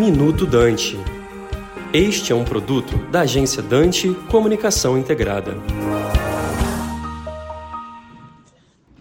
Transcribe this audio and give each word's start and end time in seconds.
Minuto 0.00 0.46
Dante. 0.46 0.96
Este 1.92 2.32
é 2.32 2.34
um 2.34 2.42
produto 2.42 2.96
da 3.10 3.20
agência 3.20 3.62
Dante 3.62 4.14
Comunicação 4.30 4.96
Integrada. 4.96 5.58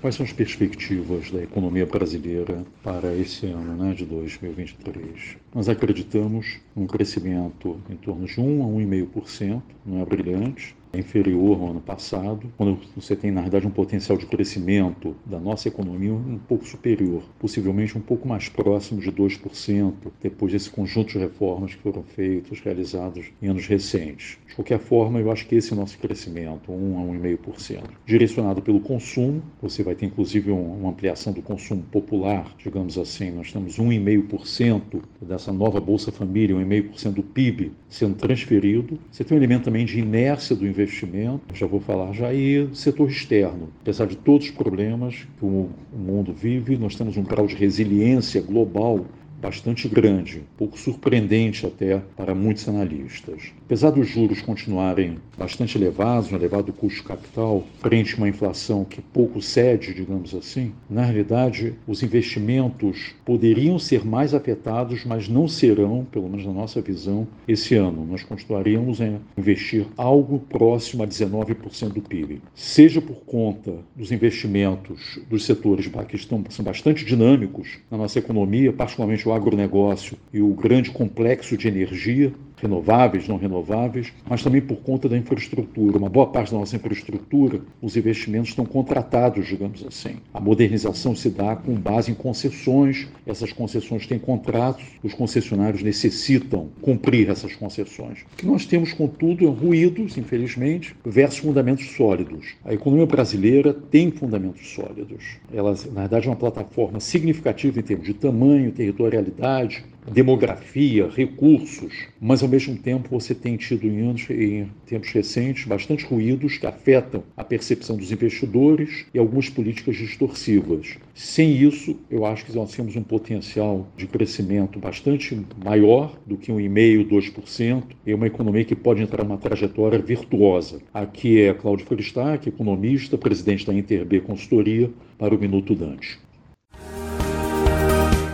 Quais 0.00 0.16
são 0.16 0.26
as 0.26 0.32
perspectivas 0.32 1.30
da 1.30 1.44
economia 1.44 1.86
brasileira 1.86 2.64
para 2.82 3.14
esse 3.14 3.46
ano 3.46 3.76
né, 3.76 3.94
de 3.94 4.04
2023? 4.04 5.36
Nós 5.54 5.68
acreditamos 5.68 6.58
num 6.74 6.88
crescimento 6.88 7.80
em 7.88 7.94
torno 7.94 8.26
de 8.26 8.40
1 8.40 8.64
a 8.64 8.66
1,5%, 8.66 9.62
não 9.86 10.02
é 10.02 10.04
brilhante, 10.04 10.74
inferior 10.98 11.60
ao 11.60 11.70
ano 11.70 11.80
passado, 11.80 12.52
quando 12.56 12.78
você 12.96 13.14
tem, 13.14 13.30
na 13.30 13.42
verdade, 13.42 13.66
um 13.66 13.70
potencial 13.70 14.18
de 14.18 14.26
crescimento 14.26 15.14
da 15.24 15.38
nossa 15.38 15.68
economia 15.68 16.12
um 16.12 16.38
pouco 16.38 16.66
superior, 16.66 17.22
possivelmente 17.38 17.96
um 17.96 18.00
pouco 18.00 18.26
mais 18.26 18.48
próximo 18.48 19.00
de 19.00 19.10
2%, 19.10 19.94
depois 20.20 20.52
desse 20.52 20.70
conjunto 20.70 21.12
de 21.12 21.18
reformas 21.18 21.74
que 21.74 21.82
foram 21.82 22.02
feitas, 22.02 22.60
realizadas 22.60 23.26
em 23.40 23.48
anos 23.48 23.66
recentes. 23.66 24.38
De 24.48 24.54
qualquer 24.54 24.78
forma, 24.78 25.20
eu 25.20 25.30
acho 25.30 25.46
que 25.46 25.54
esse 25.54 25.72
é 25.72 25.76
o 25.76 25.78
nosso 25.78 25.98
crescimento, 25.98 26.72
1 26.72 26.98
a 26.98 27.02
1,5%. 27.02 27.82
Direcionado 28.04 28.60
pelo 28.60 28.80
consumo, 28.80 29.42
você 29.62 29.82
vai 29.82 29.94
ter 29.94 30.06
inclusive 30.06 30.50
uma 30.50 30.90
ampliação 30.90 31.32
do 31.32 31.42
consumo 31.42 31.82
popular, 31.84 32.52
digamos 32.58 32.98
assim, 32.98 33.30
nós 33.30 33.52
temos 33.52 33.78
1,5% 33.78 35.00
dessa 35.22 35.52
nova 35.52 35.80
Bolsa 35.80 36.10
Família, 36.10 36.56
1,5% 36.56 37.12
do 37.12 37.22
PIB 37.22 37.72
sendo 37.88 38.16
transferido. 38.16 38.98
Você 39.10 39.24
tem 39.24 39.36
um 39.36 39.40
elemento 39.40 39.64
também 39.64 39.84
de 39.84 39.98
inércia 39.98 40.56
do 40.56 40.66
investimento 40.66 40.79
investimento, 40.80 41.54
já 41.54 41.66
vou 41.66 41.80
falar 41.80 42.12
já, 42.12 42.32
e 42.32 42.68
setor 42.74 43.08
externo. 43.08 43.68
Apesar 43.80 44.06
de 44.06 44.16
todos 44.16 44.46
os 44.46 44.52
problemas 44.52 45.26
que 45.38 45.44
o 45.44 45.68
mundo 45.92 46.32
vive, 46.32 46.76
nós 46.76 46.94
temos 46.94 47.16
um 47.16 47.22
grau 47.22 47.46
de 47.46 47.54
resiliência 47.54 48.40
global 48.40 49.04
bastante 49.40 49.88
grande, 49.88 50.42
pouco 50.56 50.78
surpreendente 50.78 51.66
até 51.66 52.00
para 52.16 52.34
muitos 52.34 52.68
analistas. 52.68 53.52
Apesar 53.64 53.90
dos 53.90 54.08
juros 54.08 54.42
continuarem 54.42 55.18
bastante 55.38 55.78
elevados, 55.78 56.32
um 56.32 56.36
elevado 56.36 56.72
custo 56.72 57.04
capital, 57.04 57.64
frente 57.80 58.14
a 58.14 58.18
uma 58.18 58.28
inflação 58.28 58.84
que 58.84 59.00
pouco 59.00 59.40
cede, 59.40 59.94
digamos 59.94 60.34
assim, 60.34 60.72
na 60.88 61.04
realidade 61.04 61.74
os 61.86 62.02
investimentos 62.02 63.14
poderiam 63.24 63.78
ser 63.78 64.04
mais 64.04 64.34
afetados, 64.34 65.04
mas 65.04 65.28
não 65.28 65.46
serão, 65.46 66.04
pelo 66.10 66.28
menos 66.28 66.44
na 66.44 66.52
nossa 66.52 66.80
visão, 66.80 67.26
esse 67.46 67.74
ano. 67.74 68.04
Nós 68.04 68.22
continuaríamos 68.22 69.00
a 69.00 69.18
investir 69.38 69.86
algo 69.96 70.40
próximo 70.40 71.02
a 71.02 71.06
19% 71.06 71.92
do 71.92 72.02
PIB. 72.02 72.42
Seja 72.54 73.00
por 73.00 73.16
conta 73.24 73.74
dos 73.96 74.12
investimentos 74.12 75.20
dos 75.28 75.44
setores 75.44 75.90
que 76.08 76.16
estão 76.16 76.44
são 76.50 76.64
bastante 76.64 77.04
dinâmicos 77.04 77.78
na 77.90 77.98
nossa 77.98 78.18
economia, 78.18 78.72
particularmente 78.72 79.28
agronegócio 79.32 80.16
e 80.32 80.40
o 80.40 80.54
grande 80.54 80.90
complexo 80.90 81.56
de 81.56 81.68
energia, 81.68 82.32
renováveis, 82.60 83.26
não 83.26 83.36
renováveis, 83.36 84.12
mas 84.28 84.42
também 84.42 84.60
por 84.60 84.76
conta 84.76 85.08
da 85.08 85.16
infraestrutura. 85.16 85.98
Uma 85.98 86.08
boa 86.08 86.26
parte 86.26 86.52
da 86.52 86.58
nossa 86.58 86.76
infraestrutura, 86.76 87.60
os 87.80 87.96
investimentos 87.96 88.50
estão 88.50 88.64
contratados, 88.64 89.46
digamos 89.46 89.84
assim. 89.86 90.16
A 90.32 90.40
modernização 90.40 91.14
se 91.14 91.30
dá 91.30 91.56
com 91.56 91.74
base 91.74 92.10
em 92.10 92.14
concessões, 92.14 93.08
essas 93.26 93.52
concessões 93.52 94.06
têm 94.06 94.18
contratos, 94.18 94.84
os 95.02 95.14
concessionários 95.14 95.82
necessitam 95.82 96.68
cumprir 96.80 97.28
essas 97.30 97.54
concessões. 97.54 98.20
O 98.32 98.36
que 98.36 98.46
nós 98.46 98.66
temos, 98.66 98.92
contudo, 98.92 99.46
é 99.46 99.48
ruídos, 99.48 100.16
infelizmente, 100.16 100.94
versus 101.04 101.38
fundamentos 101.38 101.86
sólidos. 101.96 102.54
A 102.64 102.74
economia 102.74 103.06
brasileira 103.06 103.72
tem 103.72 104.10
fundamentos 104.10 104.74
sólidos. 104.74 105.24
Ela, 105.52 105.74
na 105.92 106.02
verdade, 106.02 106.26
é 106.26 106.30
uma 106.30 106.36
plataforma 106.36 107.00
significativa 107.00 107.80
em 107.80 107.82
termos 107.82 108.06
de 108.06 108.14
tamanho, 108.14 108.72
territorialidade, 108.72 109.84
demografia, 110.10 111.08
recursos, 111.08 112.08
mas 112.20 112.42
ao 112.42 112.48
mesmo 112.48 112.76
tempo 112.76 113.08
você 113.10 113.34
tem 113.34 113.56
tido 113.56 113.86
em 113.86 114.00
anos, 114.00 114.28
em 114.28 114.68
tempos 114.84 115.10
recentes, 115.10 115.64
bastante 115.64 116.04
ruídos 116.04 116.58
que 116.58 116.66
afetam 116.66 117.22
a 117.36 117.44
percepção 117.44 117.96
dos 117.96 118.10
investidores 118.10 119.06
e 119.14 119.18
algumas 119.18 119.48
políticas 119.48 119.96
distorsivas. 119.96 120.96
Sem 121.14 121.56
isso, 121.62 121.96
eu 122.10 122.26
acho 122.26 122.44
que 122.44 122.54
nós 122.54 122.74
temos 122.74 122.96
um 122.96 123.02
potencial 123.02 123.86
de 123.96 124.06
crescimento 124.06 124.78
bastante 124.78 125.40
maior 125.64 126.18
do 126.26 126.36
que 126.36 126.50
1,5%, 126.50 127.08
2%, 127.08 127.82
e 128.04 128.12
uma 128.12 128.26
economia 128.26 128.64
que 128.64 128.74
pode 128.74 129.02
entrar 129.02 129.22
numa 129.22 129.38
trajetória 129.38 129.98
virtuosa. 129.98 130.80
Aqui 130.92 131.40
é 131.40 131.54
Cláudio 131.54 131.86
Fristac, 131.86 132.48
economista, 132.48 133.16
presidente 133.16 133.66
da 133.66 133.72
Interb 133.74 134.20
Consultoria, 134.22 134.90
para 135.18 135.34
o 135.34 135.38
Minuto 135.38 135.74
Dante. 135.74 136.18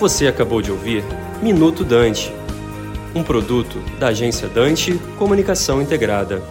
Você 0.00 0.26
acabou 0.26 0.62
de 0.62 0.72
ouvir 0.72 1.04
Minuto 1.42 1.84
Dante, 1.84 2.32
um 3.14 3.22
produto 3.22 3.78
da 3.98 4.06
agência 4.06 4.48
Dante 4.48 4.94
Comunicação 5.18 5.82
Integrada. 5.82 6.42